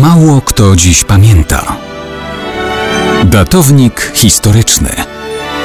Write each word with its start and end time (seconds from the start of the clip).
Mało 0.00 0.40
kto 0.40 0.76
dziś 0.76 1.04
pamięta. 1.04 1.76
Datownik 3.24 4.12
historyczny 4.14 4.90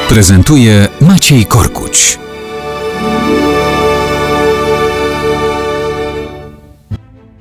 prezentuje 0.10 0.88
Maciej 1.02 1.46
Korkuć. 1.46 2.20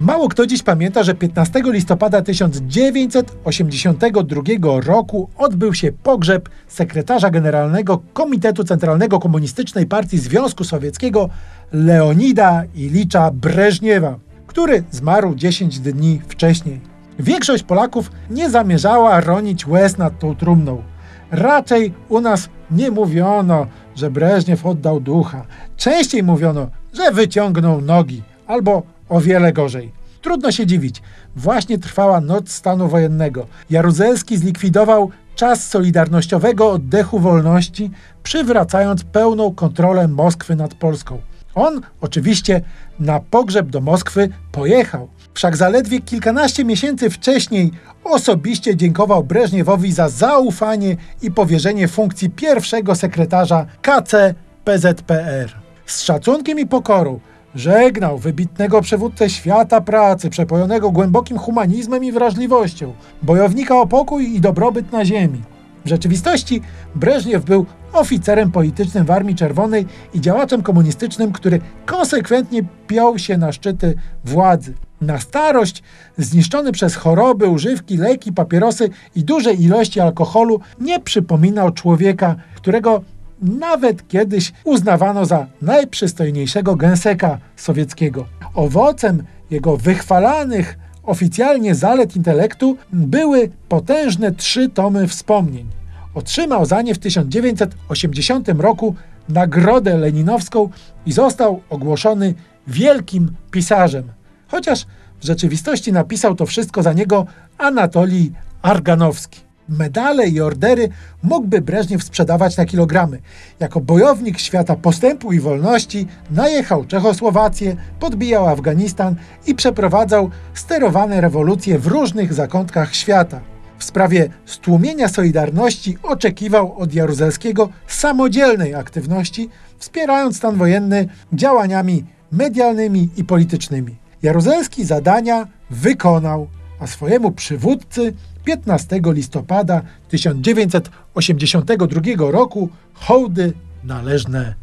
Mało 0.00 0.28
kto 0.28 0.46
dziś 0.46 0.62
pamięta, 0.62 1.02
że 1.02 1.14
15 1.14 1.62
listopada 1.64 2.22
1982 2.22 4.80
roku 4.80 5.28
odbył 5.36 5.74
się 5.74 5.92
pogrzeb 5.92 6.48
sekretarza 6.68 7.30
generalnego 7.30 8.02
Komitetu 8.12 8.64
Centralnego 8.64 9.18
Komunistycznej 9.18 9.86
Partii 9.86 10.18
Związku 10.18 10.64
Sowieckiego 10.64 11.28
Leonida 11.72 12.62
Ilicza 12.74 13.30
Breżniewa, 13.30 14.18
który 14.50 14.84
zmarł 14.90 15.34
10 15.34 15.78
dni 15.80 16.20
wcześniej. 16.28 16.80
Większość 17.18 17.62
Polaków 17.62 18.10
nie 18.30 18.50
zamierzała 18.50 19.20
ronić 19.20 19.66
łez 19.66 19.98
nad 19.98 20.18
tą 20.18 20.36
trumną. 20.36 20.82
Raczej 21.30 21.92
u 22.08 22.20
nas 22.20 22.48
nie 22.70 22.90
mówiono, 22.90 23.66
że 23.96 24.10
Breżniew 24.10 24.66
oddał 24.66 25.00
ducha. 25.00 25.44
Częściej 25.76 26.22
mówiono, 26.22 26.68
że 26.92 27.12
wyciągnął 27.12 27.80
nogi 27.80 28.22
albo 28.46 28.82
o 29.08 29.20
wiele 29.20 29.52
gorzej. 29.52 29.92
Trudno 30.22 30.52
się 30.52 30.66
dziwić. 30.66 31.02
Właśnie 31.36 31.78
trwała 31.78 32.20
noc 32.20 32.50
stanu 32.50 32.88
wojennego. 32.88 33.46
Jaruzelski 33.70 34.36
zlikwidował 34.36 35.10
czas 35.34 35.68
solidarnościowego 35.68 36.70
oddechu 36.70 37.18
wolności, 37.18 37.90
przywracając 38.22 39.04
pełną 39.04 39.54
kontrolę 39.54 40.08
Moskwy 40.08 40.56
nad 40.56 40.74
Polską. 40.74 41.18
On 41.60 41.80
oczywiście 42.00 42.60
na 43.00 43.20
pogrzeb 43.20 43.66
do 43.66 43.80
Moskwy 43.80 44.28
pojechał. 44.52 45.08
Wszak 45.34 45.56
zaledwie 45.56 46.00
kilkanaście 46.00 46.64
miesięcy 46.64 47.10
wcześniej 47.10 47.70
osobiście 48.04 48.76
dziękował 48.76 49.24
Breżniewowi 49.24 49.92
za 49.92 50.08
zaufanie 50.08 50.96
i 51.22 51.30
powierzenie 51.30 51.88
funkcji 51.88 52.30
pierwszego 52.30 52.94
sekretarza 52.94 53.66
KC 53.82 54.34
PZPR. 54.64 55.52
Z 55.86 56.02
szacunkiem 56.02 56.58
i 56.58 56.66
pokorą 56.66 57.20
żegnał 57.54 58.18
wybitnego 58.18 58.82
przywódcę 58.82 59.30
świata 59.30 59.80
pracy, 59.80 60.30
przepojonego 60.30 60.90
głębokim 60.90 61.38
humanizmem 61.38 62.04
i 62.04 62.12
wrażliwością, 62.12 62.92
bojownika 63.22 63.80
o 63.80 63.86
pokój 63.86 64.34
i 64.34 64.40
dobrobyt 64.40 64.92
na 64.92 65.04
ziemi. 65.04 65.42
W 65.84 65.88
rzeczywistości 65.88 66.62
Breżniew 66.94 67.44
był 67.44 67.66
oficerem 67.92 68.52
politycznym 68.52 69.04
w 69.04 69.10
Armii 69.10 69.34
Czerwonej 69.34 69.86
i 70.14 70.20
działaczem 70.20 70.62
komunistycznym, 70.62 71.32
który 71.32 71.60
konsekwentnie 71.86 72.62
piął 72.86 73.18
się 73.18 73.38
na 73.38 73.52
szczyty 73.52 73.94
władzy. 74.24 74.74
Na 75.00 75.20
starość, 75.20 75.82
zniszczony 76.18 76.72
przez 76.72 76.94
choroby, 76.94 77.48
używki, 77.48 77.96
leki, 77.96 78.32
papierosy 78.32 78.90
i 79.16 79.24
duże 79.24 79.52
ilości 79.52 80.00
alkoholu, 80.00 80.60
nie 80.80 81.00
przypominał 81.00 81.72
człowieka, 81.72 82.36
którego 82.54 83.02
nawet 83.42 84.08
kiedyś 84.08 84.52
uznawano 84.64 85.26
za 85.26 85.46
najprzystojniejszego 85.62 86.76
gęseka 86.76 87.38
sowieckiego. 87.56 88.26
Owocem 88.54 89.22
jego 89.50 89.76
wychwalanych 89.76 90.78
oficjalnie 91.02 91.74
zalet 91.74 92.16
intelektu 92.16 92.76
były 92.92 93.50
potężne 93.68 94.32
trzy 94.32 94.68
tomy 94.68 95.08
wspomnień. 95.08 95.79
Otrzymał 96.14 96.66
za 96.66 96.82
nie 96.82 96.94
w 96.94 96.98
1980 96.98 98.48
roku 98.48 98.94
Nagrodę 99.28 99.96
Leninowską 99.96 100.68
i 101.06 101.12
został 101.12 101.60
ogłoszony 101.70 102.34
wielkim 102.66 103.30
pisarzem. 103.50 104.12
Chociaż 104.48 104.86
w 105.20 105.26
rzeczywistości 105.26 105.92
napisał 105.92 106.34
to 106.34 106.46
wszystko 106.46 106.82
za 106.82 106.92
niego 106.92 107.26
Anatolij 107.58 108.32
Arganowski. 108.62 109.40
Medale 109.68 110.28
i 110.28 110.40
ordery 110.40 110.88
mógłby 111.22 111.60
Breżniew 111.60 112.04
sprzedawać 112.04 112.56
na 112.56 112.64
kilogramy. 112.64 113.18
Jako 113.60 113.80
bojownik 113.80 114.38
świata 114.38 114.76
postępu 114.76 115.32
i 115.32 115.40
wolności 115.40 116.06
najechał 116.30 116.84
Czechosłowację, 116.84 117.76
podbijał 118.00 118.48
Afganistan 118.48 119.16
i 119.46 119.54
przeprowadzał 119.54 120.30
sterowane 120.54 121.20
rewolucje 121.20 121.78
w 121.78 121.86
różnych 121.86 122.34
zakątkach 122.34 122.94
świata. 122.94 123.40
W 123.80 123.84
sprawie 123.84 124.28
stłumienia 124.46 125.08
Solidarności 125.08 125.98
oczekiwał 126.02 126.78
od 126.78 126.94
Jaruzelskiego 126.94 127.68
samodzielnej 127.86 128.74
aktywności, 128.74 129.48
wspierając 129.78 130.36
stan 130.36 130.56
wojenny 130.56 131.08
działaniami 131.32 132.04
medialnymi 132.32 133.08
i 133.16 133.24
politycznymi. 133.24 133.96
Jaruzelski 134.22 134.84
zadania 134.84 135.46
wykonał, 135.70 136.48
a 136.80 136.86
swojemu 136.86 137.32
przywódcy 137.32 138.12
15 138.44 139.00
listopada 139.04 139.82
1982 140.08 142.30
roku 142.30 142.68
hołdy 142.94 143.52
należne 143.84 144.54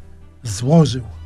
złożył. 0.43 1.16